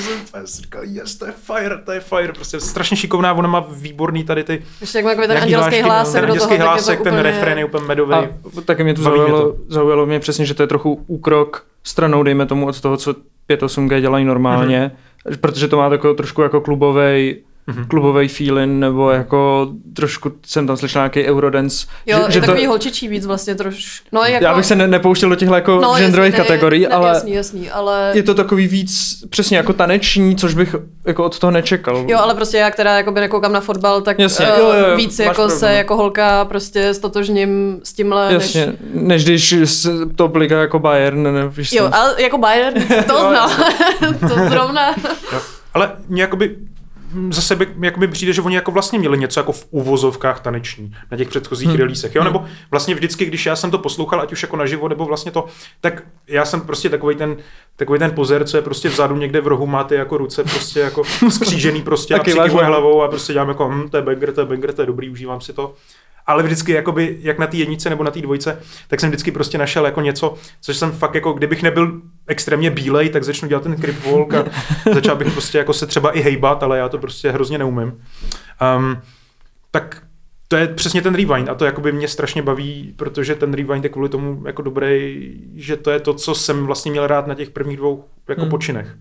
[0.45, 4.45] říkal, yes, to je fire, to je fire, prostě strašně šikovná, ona má výborný tady
[4.45, 7.15] ty Ještě jak má takový ten andělský hlásek ten do toho, je to hlásek, ten
[7.15, 7.23] úplně...
[7.23, 8.15] refrén je úplně medový.
[8.15, 8.29] A
[8.65, 12.23] taky mě to Baví mě zaujalo, zaujalo mě přesně, že to je trochu úkrok stranou,
[12.23, 13.13] dejme tomu, od toho, co
[13.51, 14.93] 5.8G dělají normálně,
[15.27, 15.37] mm-hmm.
[15.41, 17.87] protože to má takovou trošku jako klubovej, mm-hmm.
[17.87, 21.87] klubovej feeling, nebo jako trošku jsem tam slyšel nějaký Eurodance.
[22.07, 24.03] Jo, že, je že takový to, holčičí víc vlastně troš...
[24.13, 24.45] No, jako...
[24.45, 27.33] já bych se ne, nepouštěl do těchto jako no, genderových jasný, kategorií, ne, ale Jasný,
[27.33, 28.11] jasný, ale...
[28.15, 30.75] je to takový víc přesně jako taneční, což bych
[31.07, 32.05] jako od toho nečekal.
[32.09, 34.97] Jo, ale prostě já, která jakoby nekoukám na fotbal, tak Jasně, eh, jo, jo, jo,
[34.97, 35.75] víc jako pravdu, se no.
[35.75, 38.75] jako holka prostě stotožním s tímhle, Jasně, než...
[38.93, 39.57] než když
[40.17, 42.75] top liga jako Bayern, ne, Jo, ale jako Bayern,
[43.07, 43.51] to znal.
[44.21, 44.95] to zrovna.
[45.75, 46.57] Ale mě jakoby
[47.13, 50.95] mm, za sebe jakoby přijde, že oni jako vlastně měli něco jako v uvozovkách taneční
[51.11, 51.77] na těch předchozích hmm.
[51.77, 55.05] releasech, jo, nebo vlastně vždycky, když já jsem to poslouchal, ať už jako naživo, nebo
[55.05, 55.47] vlastně to,
[55.81, 57.37] tak já jsem prostě takový ten,
[57.77, 60.81] takový ten pozer, co je prostě vzadu někde v rohu, má ty jako ruce prostě
[60.81, 64.47] jako skřížený prostě a hlavou a prostě dělám jako, hm, to je banger, to je
[64.47, 65.75] banger, to je dobrý, užívám si to.
[66.27, 69.59] Ale vždycky, jakoby, jak na té jednice nebo na té dvojce, tak jsem vždycky prostě
[69.59, 72.01] našel jako něco, což jsem fakt jako, kdybych nebyl
[72.33, 74.45] extrémně bílej, tak začnu dělat ten crip walk a
[74.95, 77.93] začal bych prostě jako se třeba i hejbat, ale já to prostě hrozně neumím.
[78.77, 78.99] Um,
[79.71, 80.03] tak
[80.49, 83.91] to je přesně ten rewind a to jakoby mě strašně baví, protože ten rewind je
[83.91, 87.51] kvůli tomu jako dobrý, že to je to, co jsem vlastně měl rád na těch
[87.51, 88.51] prvních dvou jako Hmm.
[88.51, 88.97] počinech.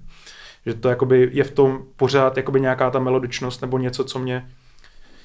[0.66, 4.48] Že to jakoby je v tom pořád jakoby nějaká ta melodičnost nebo něco, co mě...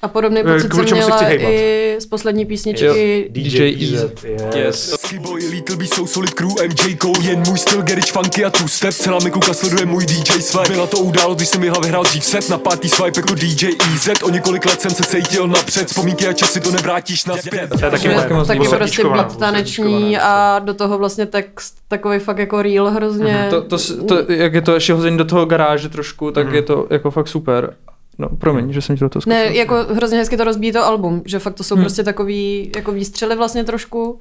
[0.01, 2.85] A podobný Eh, pocit kvůli jsem měla i z poslední písničky.
[2.85, 2.93] Jo.
[3.29, 4.03] DJ DJ EZ.
[4.03, 4.11] EZ.
[4.55, 4.55] Yes.
[4.55, 5.13] Yes.
[5.21, 8.67] Boy, Little B, So Solid Crew, MJ Cole Jen můj styl, Gerich Funky a Two
[8.67, 12.03] Step Celá mi kuka sleduje můj DJ swipe Byla to událost, když jsem vyhla vyhrál
[12.03, 15.87] dřív set Na pátý swipe jako DJ EZ O několik let jsem se cítil napřed
[15.87, 20.59] Vzpomínky a časy to nevrátíš nazpět To je taky taky Taky prostě beat taneční a
[20.59, 23.33] do toho vlastně text takový fakt jako real hrozně.
[23.33, 23.49] Mhm.
[23.49, 26.55] To, to, to, jak je to ještě hozený do toho garáže trošku, tak Mhm.
[26.55, 27.73] je to jako fakt super.
[28.19, 29.59] No, promiň, že jsem ti do toho Ne, skočil.
[29.59, 31.83] jako hrozně hezky to rozbíjí to album, že fakt to jsou Hmm.
[31.83, 34.19] prostě takový jako výstřely vlastně trošku.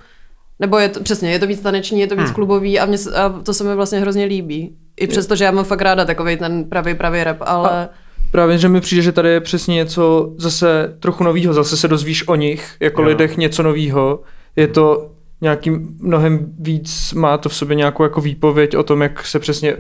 [0.61, 2.35] Nebo je to, přesně, je to víc taneční, je to víc Hmm.
[2.35, 4.77] klubový a, mě, a to se mi vlastně hrozně líbí.
[5.01, 7.89] I přesto, že já mám fakt ráda takový ten pravý, pravý rap, ale...
[8.31, 12.29] Právě, že mi přijde, že tady je přesně něco zase trochu novýho, zase se dozvíš
[12.29, 13.09] o nich, jako Jo.
[13.09, 14.21] lidech něco novýho.
[14.57, 15.71] Je to nějaký
[16.01, 19.77] mnohem víc, má to v sobě nějakou jako výpověď o tom, jak se přesně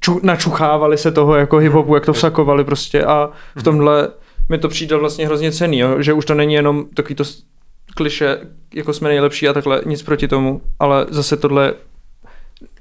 [0.00, 3.04] ču, načuchávali se toho jako hip-hopu, jak to vsakovali prostě.
[3.04, 4.08] A v tomhle
[4.48, 6.02] mi to přijde vlastně hrozně cený, jo?
[6.02, 7.24] že už to není jenom takový to
[7.96, 8.38] kliše,
[8.74, 11.74] jako jsme nejlepší a takhle, nic proti tomu, ale zase tohle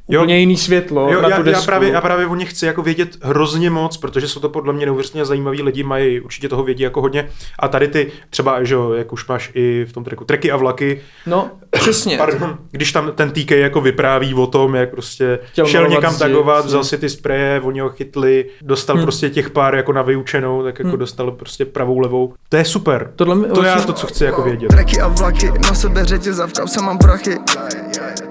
[0.10, 0.22] Jo.
[0.22, 1.66] úplně jiný světlo Jo, na já, tu já, desku.
[1.66, 4.86] právě, já právě o nich chci jako vědět hrozně moc, protože jsou to podle mě
[4.86, 7.30] neuvěřitelně zajímaví lidi, mají určitě toho vědí jako hodně.
[7.60, 10.58] A tady ty třeba, že jo, jak už máš i v tom tracku, treky a
[10.58, 12.18] vlaky, No, přesně.
[12.18, 16.20] pardon, když tam ten TK jako vypráví o tom, jak prostě Chtěl šel někam zdi,
[16.20, 19.06] tagovat, vzal si ty spreje, oni ho chytli, dostal Hmm.
[19.06, 21.00] prostě těch pár jako na vyučenou, tak jako Hmm.
[21.00, 22.34] dostal prostě pravou levou.
[22.50, 23.12] To je super.
[23.16, 24.68] Tohle mi To je vlastně- to, co chci jako vědět.
[24.68, 27.38] Treky a vlaky, na sebe řetěz a v kapse mám prachy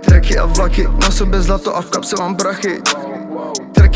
[0.05, 2.83] Treky a vlaky, na sebe zlato a v kapse mám prachy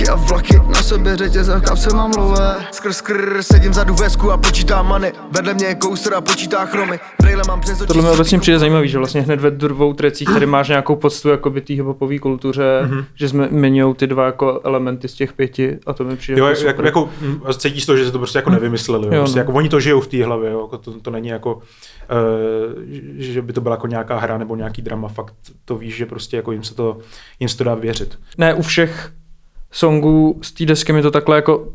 [0.00, 4.30] Treky a vlaky, na sebe řetěz a kapse mám lové Skrz skrr, sedím vzadu vesku
[4.32, 8.02] a počítám many Vedle mě je kouster a počítá chromy Brejle mám přes oči Tohle
[8.02, 11.50] mi obecně přijde zajímavý, že vlastně hned ve dvou trecích tady máš nějakou poctu jako
[11.50, 12.98] by té hiphopové kultuře, Mhm.
[12.98, 13.04] mm-hmm.
[13.14, 16.46] že jsme jmenují ty dva jako elementy z těch pěti a to mi přijde Jo,
[16.46, 16.84] jako jako, super.
[16.86, 17.08] jako,
[17.44, 19.06] a cítíš to, že se to prostě jako nevymysleli.
[19.06, 19.12] Jo.
[19.14, 19.40] Jo, Prostě no.
[19.40, 20.60] jako oni to žijou v té hlavě, jo.
[20.60, 21.62] Jako to, to není jako, uh,
[23.18, 25.08] že by to byla jako nějaká hra nebo nějaký drama.
[25.08, 25.34] Fakt
[25.64, 26.98] to víš, že prostě jako jim se to,
[27.40, 28.18] jim se to dá věřit.
[28.38, 29.10] Ne, u všech
[29.70, 31.68] songů z té desky mi to takhle jako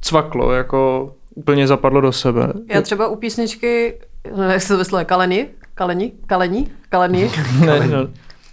[0.00, 2.52] cvaklo, jako úplně zapadlo do sebe.
[2.68, 3.98] Já třeba u písničky,
[4.36, 5.48] no, jak se to vyslovuje, Kaleni?
[5.74, 6.12] Kaleni?
[6.26, 6.70] Kaleni?
[6.88, 7.30] Kaleni?
[7.60, 7.96] ne, ne,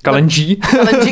[0.01, 0.55] Kalenží.
[0.55, 1.11] Kalenji,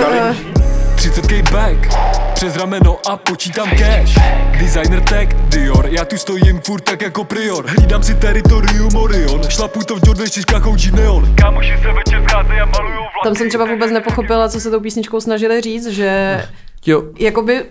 [0.00, 0.58] Kalenji.
[0.96, 1.94] 30k back
[2.34, 4.18] přes rameno a počítám cash
[4.60, 9.80] Designer tag, Dior, já tu stojím furt tak jako prior Hlídám si teritorium Orion, šlapu
[9.82, 13.48] to v Jordan šiškách OG Neon Kámoši se večer scházejí a malujou vlaky Tam jsem
[13.48, 16.42] třeba vůbec nepochopila, co se tou písničkou snažili říct, že
[16.86, 17.66] Jo, jakoby uh,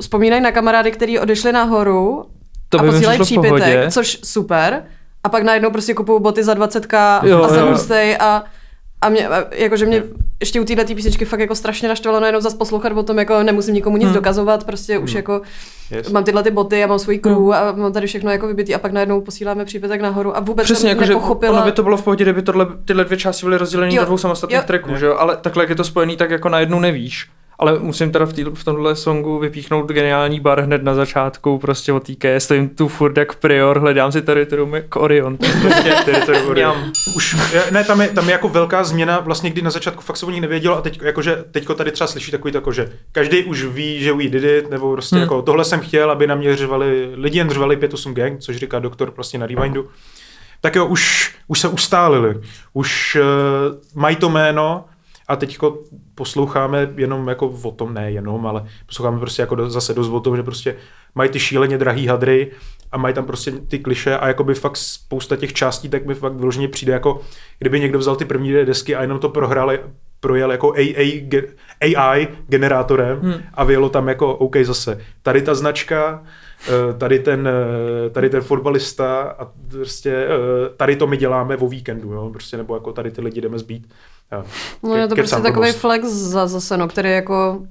[0.00, 2.24] vzpomínají na kamarády, kteří odešli nahoru
[2.68, 3.64] To a posílají přišlo v pohodě.
[3.64, 4.82] přípitek, což super.
[5.24, 7.72] A pak najednou prostě kupují boty za 20k Jo, a jsem jo.
[7.72, 8.44] hustej a
[9.02, 10.02] a mě, a jakože mě
[10.40, 13.74] ještě u této písničky fakt jako strašně naštvalo najednou zase poslouchat o tom, jako nemusím
[13.74, 14.14] nikomu nic Hmm.
[14.14, 15.42] dokazovat, prostě už jako
[15.90, 16.08] Yes.
[16.10, 18.78] mám tyhle ty boty, já mám svůj crew a mám tady všechno jako vybitý a
[18.78, 21.52] pak najednou posíláme přípitek nahoru a vůbec Přesně, jsem jako, nepochopila.
[21.52, 24.06] ono by to bylo v pohodě, kdyby tohle, tyhle dvě části byly rozdělené Jo, do
[24.06, 24.64] dvou samostatných jo.
[24.66, 25.16] tracků, že jo?
[25.18, 27.28] Ale takhle, jak je to spojený, tak jako najednou nevíš.
[27.60, 31.92] Ale musím teda v, tý, v tomhle songu vypíchnout geniální bar hned na začátku, prostě
[31.92, 35.36] od TK, stojím tu furt jak prior, hledám si teritorium jako Orion.
[35.36, 36.92] Prostě teritorium Orion.
[37.16, 37.36] Už,
[37.70, 40.30] ne, tam je, tam je jako velká změna, vlastně kdy na začátku fakt se o
[40.30, 44.00] nich nevědělo a teď, jakože, teďko tady třeba slyší takový tako, že každý už ví,
[44.00, 45.22] že we did it, nebo prostě hmm.
[45.22, 48.78] jako tohle jsem chtěl, aby na mě řvali, lidi jen řvali 5-8 gang, což říká
[48.78, 49.88] doktor prostě na Rewindu.
[50.60, 52.34] Tak jo, už, už se ustálili,
[52.72, 54.84] už uh, mají to jméno
[55.30, 55.78] a teďko
[56.14, 60.20] posloucháme jenom jako o tom, ne jenom, ale posloucháme prostě jako do, zase dost o
[60.20, 60.76] tom, že prostě
[61.14, 62.50] mají ty šíleně drahý hadry
[62.92, 66.32] a mají tam prostě ty kliše a jakoby fakt spousta těch částí, tak mi fakt
[66.32, 67.20] vyloženě přijde jako,
[67.58, 69.72] kdyby někdo vzal ty první dvě desky a jenom to prohrál,
[70.20, 71.28] projel jako AI,
[71.96, 73.32] AI generátorem Hmm.
[73.32, 73.42] hmm.
[73.54, 75.00] a vyjelo tam jako OK zase.
[75.22, 76.22] Tady ta značka,
[76.68, 80.28] eh, tady ten, eh, tady ten fotbalista a prostě eh,
[80.76, 82.30] tady to my děláme o víkendu, jo?
[82.32, 83.88] Prostě, nebo jako tady ty lidi jdeme zbít.
[84.32, 84.44] Jo.
[84.82, 85.80] No je to prostě takový blbost.
[85.80, 87.62] flex za, zase, no, který jako,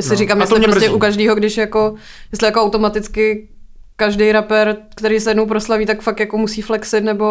[0.00, 0.16] si No.
[0.16, 0.94] říkám, jestli prostě mrzí.
[0.94, 1.94] u každého, když jako,
[2.32, 3.48] jestli jako automaticky
[3.96, 7.26] každý rapper, který se jednou proslaví, tak fakt jako musí flexit, nebo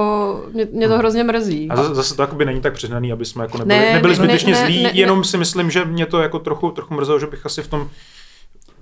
[0.54, 1.62] mě, mě to hrozně mrzí.
[1.62, 1.72] Hmm.
[1.72, 4.12] A zase, zase to jakoby není tak přehnaný, aby jsme jako nebyli, Ne, ne, nebyli
[4.12, 5.00] ne, zbytečně ne, zlí, ne, ne.
[5.00, 7.90] jenom si myslím, že mě to jako trochu, trochu mrzelo, že bych asi v tom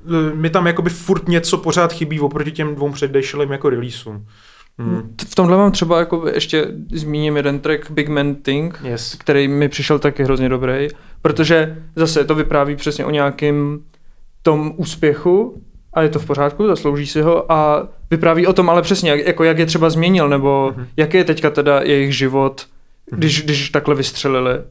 [0.08, 4.26] eh, mi tam jakoby furt něco pořád chybí oproti těm dvou předešlým jako releaseům.
[4.80, 5.16] Hmm.
[5.28, 9.16] V tomhle mám třeba jako ještě zmíním jeden track Big Man Thing, Yes.
[9.16, 10.88] který mi přišel taky hrozně dobrý,
[11.22, 13.80] protože zase to vypráví přesně o nějakém
[14.42, 15.62] tom úspěchu
[15.94, 19.28] a je to v pořádku, zaslouží si ho a vypráví o tom ale přesně, jak,
[19.28, 20.86] jako jak je třeba změnil, nebo mm-hmm.
[20.98, 22.68] jak je teďka teda jejich život,
[23.12, 24.62] když, když takhle vystřelili.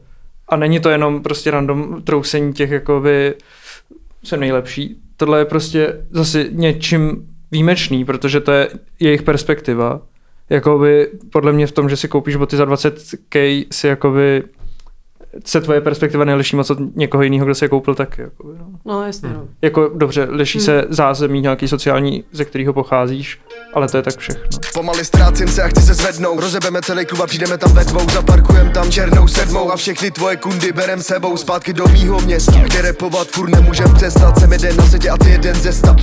[0.49, 3.33] A není to jenom prostě random trousení těch jakoby
[4.23, 4.97] jsem nejlepší.
[5.17, 10.01] Tohle je prostě zase něčím výjimečný, protože to je jejich perspektiva.
[10.49, 14.43] Jakoby podle mě v tom, že si koupíš boty za 20k, si jakoby
[15.45, 18.21] se tvoje perspektiva neliší moc od někoho jiného, kdo se je koupil taky.
[18.21, 18.65] Jakoby, no.
[18.85, 19.29] No, jasně.
[19.29, 19.45] No.
[19.61, 23.39] Jako dobře, liší se zázemí nějaký sociální, ze kterého pocházíš,
[23.73, 24.43] ale to je tak všechno.
[24.73, 28.09] Pomaly ztrácím se a chci se zvednout Rozebeme celý klub a přijdeme tam ve dvou
[28.09, 32.81] Zaparkujem tam černou sedmou a všechny tvoje kundy berem sebou Zpátky do mýho města, kde
[32.81, 35.95] repovat furt nemůžem přestat Jsem jeden na světě a ty jeden ze sta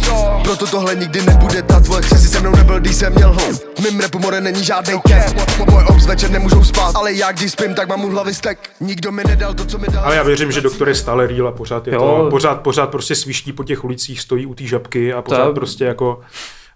[0.44, 3.57] Proto tohle nikdy nebude ta tvoje Chce si se mnou nebyl, když jsem měl home
[3.57, 7.53] V mým repu more není žádný cap Moje obs večer nemůžou spát Ale já když
[7.53, 10.22] spím, tak mám u hlavy stek Nikdo mi nedal to, co mi dal Ale já
[10.22, 12.00] věřím, že doktor je stále real a pořád je Jo.
[12.24, 15.52] to, pořád, pořád prostě sviští po těch ulicích, stojí u té žabky a pořád To-
[15.54, 16.20] prostě jako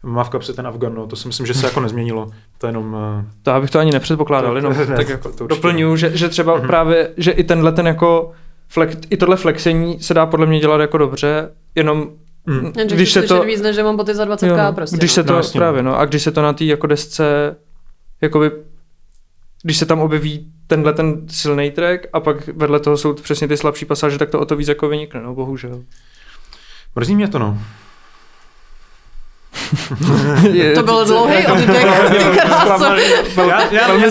[0.03, 2.31] má v kapse ten Afgan, no, to si myslím, že se jako nezměnilo.
[2.59, 2.97] To je jenom...
[3.21, 5.97] eh, To já bych to ani nepředpokládal, To- jenom ne, tak jako to určitě doplňuji,
[5.97, 8.33] že, že třeba právě, že i tenhle ten jako
[8.69, 12.09] flex, i tohle flexení se dá podle mě dělat jako dobře, jenom
[12.47, 12.73] Mm.
[12.79, 14.97] Jenže když se to, víc, než že mám boty za 20k jo, no, prostě.
[14.97, 15.15] když no.
[15.15, 15.63] se to, No, jasně, no.
[15.63, 17.57] právě no, a když se to na té jako desce,
[18.21, 18.51] jakoby,
[19.63, 23.57] když se tam objeví tenhle ten silný track a pak vedle toho jsou přesně ty
[23.57, 25.83] slabší pasáže, tak to o to víc jako vynikne, no bohužel.
[26.97, 27.59] Mrzí mě to, no.
[30.53, 31.67] Je- To byl dlouhý oddech,
[32.19, 32.85] ty kráso.
[33.49, 34.11] já, já, velmi já.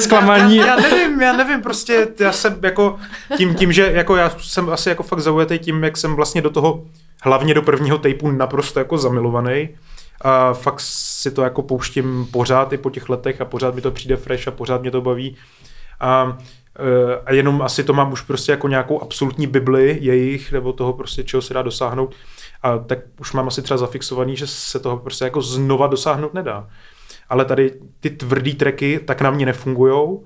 [0.66, 2.98] Já, já, nevím, já nevím, prostě já jsem jako
[3.38, 6.50] tím, tím, že jako já jsem asi jako fakt zaujatý tím, jak jsem vlastně do
[6.50, 6.84] toho,
[7.24, 9.70] hlavně do prvního tejpu naprosto jako zamilovaný.
[10.22, 13.92] A fakt si to jako pouštím pořád i po těch letech a pořád mi to
[13.92, 15.38] přijde fresh a pořád mě to baví.
[16.00, 16.38] A,
[16.80, 20.94] eh, a jenom asi to mám už prostě jako nějakou absolutní bibli jejich, nebo toho
[20.94, 22.16] prostě, čeho se dá dosáhnout.
[22.64, 26.70] A tak už mám asi třeba zafixovaný, že se toho prostě jako znova dosáhnout nedá.
[27.30, 30.26] Ale tady ty tvrdý treky tak na mě nefungujou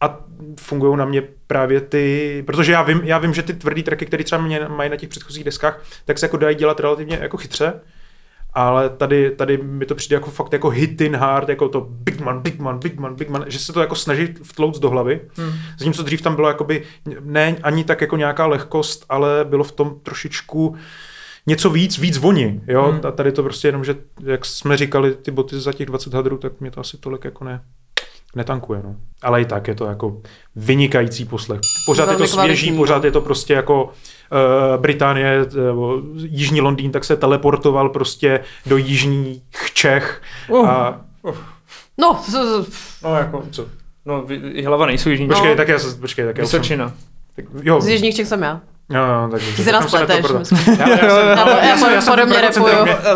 [0.00, 0.18] a
[0.60, 4.24] fungují na mě právě ty, protože já vím, já vím, že ty tvrdý tracky, které
[4.24, 7.80] třeba mě mají na těch předchozích deskách, tak se jako dají dělat relativně jako chytře,
[8.56, 12.20] ale tady, tady mi to přijde jako fakt jako hit in hard, jako to big
[12.20, 15.20] man, big man, big man, big man, že se to jako snaží vtlouct do hlavy.
[15.36, 15.52] Hmm.
[15.78, 16.82] Zatímco dřív tam bylo jakoby,
[17.20, 20.76] ne ani tak jako nějaká lehkost, ale bylo v tom trošičku
[21.46, 23.00] něco víc, víc voni, jo, hmm.
[23.08, 26.38] a tady to prostě jenom, že jak jsme říkali, ty boty za těch 20 hadrů,
[26.38, 27.60] tak mě to asi tolik jako ne,
[28.36, 28.96] netankuje, no.
[29.22, 30.16] Ale i tak je to jako
[30.56, 31.60] vynikající poslech.
[31.86, 33.90] Pořád je to svěží, kvalitní, pořád je to prostě jako uh,
[34.80, 39.42] Británie, nebo Jižní Londýn, tak se teleportoval prostě do jižních
[39.74, 40.68] Čech Uh.
[40.70, 41.00] a
[41.98, 42.30] No, z-
[42.64, 43.66] z- No jako, co?
[44.06, 44.26] no
[44.66, 45.26] hlava nejsou jižní.
[45.28, 45.56] Počkej, No.
[45.56, 46.92] tak já, se- počkej, tak já Vysočina.
[47.36, 48.60] tak, jo, z jižních Čech jsem já.
[48.90, 50.24] Jo, jo, tak Ty se nás pleteš.
[50.78, 52.66] Já, já, jsem, Já- já já podobně repuju.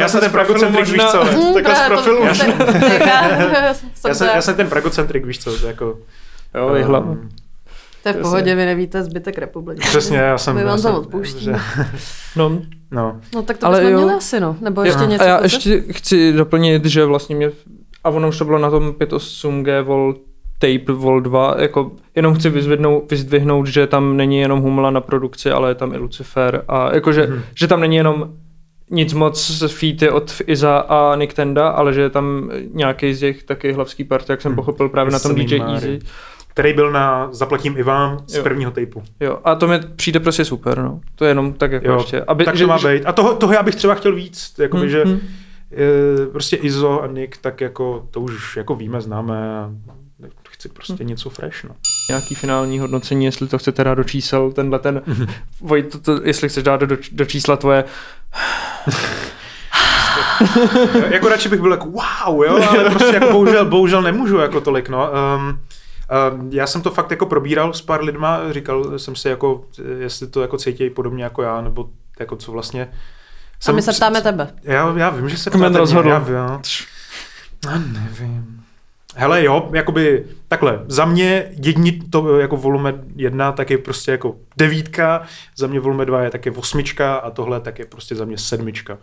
[0.01, 1.25] já jsem ten pragocentrik, víš co?
[1.25, 2.25] Hm, Takhle z profilu.
[4.35, 5.67] Já jsem, ten pragocentrik, víš co?
[5.67, 5.99] Jako,
[6.55, 7.07] Jo, i hlava.
[7.11, 7.29] um,
[8.03, 9.81] To je v pohodě, vy nevíte zbytek republiky.
[9.81, 10.57] Přesně, já jsem...
[10.57, 11.61] My vám to odpouštíme.
[12.37, 12.59] No,
[12.91, 13.99] No, No tak to Ale bychom jo.
[14.01, 14.57] měli asi, no.
[14.61, 15.25] Nebo ještě něco.
[15.25, 17.51] A já ještě chci doplnit, že vlastně mě,
[18.05, 20.15] a ono už to bylo na tom 5.8G Vol
[20.61, 25.51] Tape Vol 2, jako jenom chci vyzdvihnout, vyzdvihnout, že tam není jenom Humla na produkci,
[25.51, 27.33] ale je tam i Lucifer a jakože, Mhm.
[27.39, 27.43] mm-hmm.
[27.55, 28.31] že tam není jenom
[28.91, 33.19] nic moc z featy od Iza a Nick Tenda, ale že je tam nějaký z
[33.21, 34.57] těch taky hlavský part, jak jsem Hmm.
[34.57, 35.73] pochopil právě na tom DJ Máry.
[35.73, 35.99] Easy.
[36.55, 38.43] který byl na Zaplatím i vám z Jo.
[38.43, 39.03] prvního tejpu.
[39.21, 41.01] Jo, a to mi přijde prostě super, no.
[41.15, 42.21] To je jenom tak jako Jo, ještě.
[42.25, 43.03] Aby, tak že, to má že- být.
[43.07, 47.07] A toho, toho já bych třeba chtěl víc, jakoby, Hm, že e, prostě Izo a
[47.07, 49.35] Nick, tak jako to už jako víme, známe
[50.61, 51.77] chci prostě něco fresh, no.
[52.09, 55.03] nějaký finální hodnocení, jestli to chcete dát do čísel, tenhle ten,
[55.61, 57.85] Vojt, to, to, jestli chceš dát do, do čísla tvoje,
[61.11, 64.89] jako radši bych byl jako wow, jo, ale prostě jako bohužel, bohužel nemůžu jako tolik,
[64.89, 65.11] no.
[65.37, 65.59] Um, um,
[66.53, 69.65] já jsem to fakt jako probíral s pár lidma, říkal jsem si jako,
[69.99, 72.89] jestli to jako cítí podobně jako já, nebo jako co vlastně.
[73.69, 74.55] A my se ptáme tebe.
[74.63, 76.09] Já, já vím, že se Kmen ptáte rozhodl.
[76.09, 76.35] já vím.
[76.35, 78.60] Já nevím.
[79.17, 84.37] Hele jo, jakoby takhle, za mě jedni to jako volume jedna tak je prostě jako
[84.57, 85.23] devítka,
[85.57, 88.99] za mě volume dva je taky osmička a tohle tak je prostě za mě sedmička.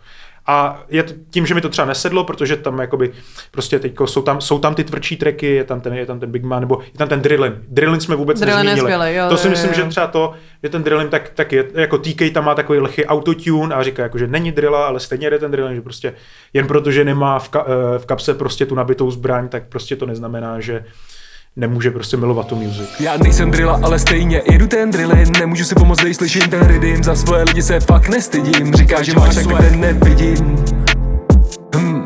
[0.50, 3.12] A je to, tím, že mi to třeba nesedlo, protože tam jakoby
[3.50, 6.30] prostě teďko jsou tam, jsou tam ty tvrdší tracky, je tam ten, je tam ten
[6.30, 7.58] Big Man, nebo je tam ten Drillin.
[7.68, 8.80] Drillin jsme vůbec Drillin nezmínili.
[8.80, 9.76] skvělej, jo, to si jo, myslím, jo.
[9.76, 13.06] že třeba to, že ten Drillin tak, tak je, jako TK tam má takový lehký
[13.06, 16.14] autotune a říká, jako, že není drilla, ale stejně jde ten Drillin, že prostě
[16.52, 20.06] jen protože nemá v, ka, eh, v kapse prostě tu nabitou zbraň, tak prostě to
[20.06, 20.84] neznamená, že
[21.58, 22.88] nemůže prostě milovat tu music.
[23.00, 27.02] Já nejsem drilla, ale stejně jedu ten drillin Nemůžu si pomoct, když slyším ten rhythm
[27.02, 28.74] Za svoje lidi se fakt nestydím.
[28.74, 30.64] Říká, že máš, tak ten nevidím.
[31.76, 32.04] Hm,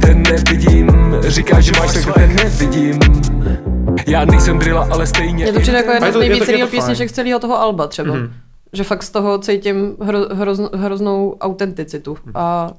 [0.00, 1.16] ten nevidím.
[1.26, 2.98] Říká, že máš tak ten nevidím.
[4.06, 6.58] Já nejsem drilla, ale stejně Mně to přijde jako jedna je z je nejvíc je
[6.58, 8.14] to písniček z celého toho alba třeba.
[8.14, 8.32] Mhm.
[8.72, 12.16] Že fakt z toho cítím hro, hroz, hroznou autenticitu.
[12.34, 12.70] A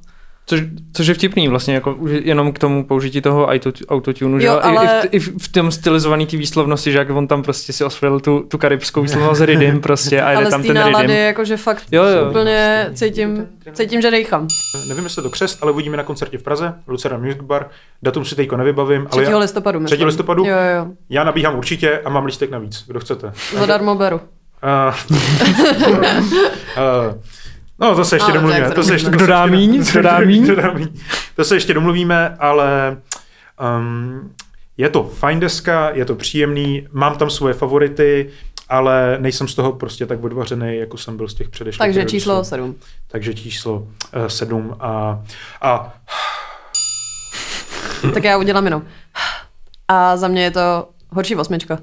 [0.47, 0.62] Což,
[0.93, 4.86] což je vtipný vlastně, jako už jenom k tomu použití toho auto, autotunu, že ale-
[5.12, 7.84] I, i, v, i v- tom stylizovaný té výslovnosti, že jak on tam prostě si
[7.84, 11.25] osvojil tu, tu karibskou výslovnost Riddim prostě a jde ale tam ten nálady, Riddim.
[11.25, 12.29] jakože fakt Jo, jo.
[12.29, 14.47] úplně cítím, cítím, že dejchám.
[14.88, 17.67] Nevím, jestli to křest, ale uvidíme na koncertě v Praze, Lucerna Music Bar.
[18.03, 19.25] Datum si teďko nevybavím, 3.
[19.25, 19.79] ale listopadu.
[19.79, 19.84] 3.
[19.84, 20.08] myslím.
[20.08, 20.45] listopadu?
[20.45, 20.88] Jo, jo.
[21.10, 22.84] já nabíhám určitě a mám lístek navíc.
[22.88, 23.31] Kdo chcete?
[23.60, 24.19] Zadarmo beru.
[24.63, 24.93] Uh,
[25.88, 25.93] uh,
[27.79, 28.71] no, to se ještě Ale domluvíme.
[28.71, 29.83] To se ještě, Kdo dá míň?
[29.91, 30.19] Kdo dá
[30.73, 30.88] míň?
[31.35, 32.97] To se ještě domluvíme, ale
[33.77, 34.33] um,
[34.77, 38.29] je to fajn deska, je to příjemný, mám tam svoje favority,
[38.69, 41.79] ale nejsem z toho prostě tak odvařený, jako jsem byl z těch předešlých.
[41.79, 42.19] Takže releaseů.
[42.19, 42.75] číslo 7.
[43.07, 45.23] Takže číslo uh, 7 a,
[45.61, 45.93] a
[48.13, 48.83] Tak já udělám jenom.
[49.88, 51.79] A za mě je to horší osmička.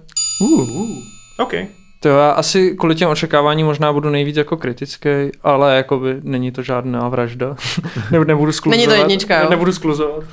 [1.38, 1.54] OK.
[2.02, 5.08] To já asi kvůli těm očekávání možná budu nejvíc jako kritický,
[5.42, 7.56] ale jakoby není to žádná vražda.
[8.10, 8.76] Nebo nebudu skluzovat.
[8.76, 9.50] Není to jednička, jo?
[9.50, 10.24] Nebudu skluzovat.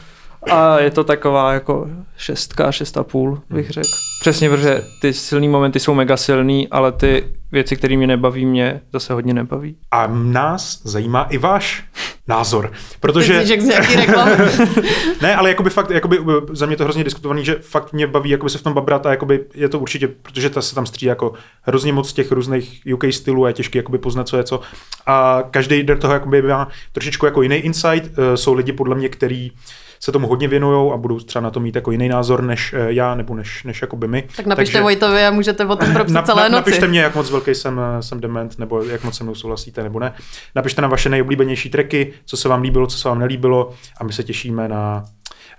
[0.52, 3.88] A je to taková jako šestka, šest a půl, bych řekl.
[4.22, 8.82] Přesně, protože ty silný momenty jsou mega silný, ale ty věci, které mě nebaví, mě
[8.94, 9.76] zase hodně nebaví.
[9.92, 11.84] A nás zajímá i váš
[12.30, 13.34] názor, protože...
[13.34, 14.32] Ty reklamy.
[15.22, 18.30] Ne, ale jakoby fakt, jakoby uh, za mě to hrozně diskutovaný, že fakt mě baví
[18.30, 21.10] jakoby se v tom babrat a jakoby je to určitě, protože ta se tam střídá
[21.10, 24.62] jako hrozně moc těch různých UK stylů a je těžké jakoby poznat, co je co.
[25.06, 28.06] A každý do toho jakoby má trošičku jako jiný insight.
[28.18, 29.52] Uh, Jsou lidi podle mě, který
[30.00, 32.94] se tomu hodně věnují a budou třeba na to mít jako jiný názor než eh,
[32.94, 34.22] já nebo než, než jakoby my.
[34.36, 36.56] Tak napište Takže- Vojtovi a můžete o tom propsat Na- celé na- noci.
[36.70, 39.84] Napište mě, jak moc velký jsem, eh, jsem dement, nebo jak moc se mnou souhlasíte,
[39.84, 40.14] nebo ne.
[40.56, 44.14] Napište nám vaše nejoblíbenější tracky, co se vám líbilo, co se vám nelíbilo a my
[44.14, 45.04] se těšíme na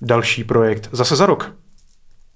[0.02, 1.52] další projekt zase za rok.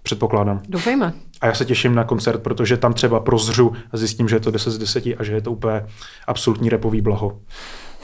[0.03, 0.61] Předpokládám.
[0.69, 1.12] Doufejme.
[1.40, 4.51] A já se těším na koncert, protože tam třeba prozřu a zjistím, že je to
[4.51, 5.87] 10 z 10 a že je to úplně
[6.27, 7.38] absolutní repový blaho.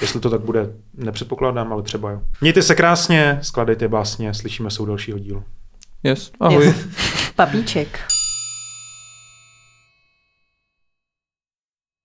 [0.00, 2.20] Jestli to tak bude, nepředpokládám, ale třeba jo.
[2.40, 5.42] Mějte se krásně, skladejte básně, slyšíme se u dalšího dílu.
[6.02, 6.64] Yes, ahoj.
[6.64, 6.76] Yes.
[7.36, 8.00] Papíček.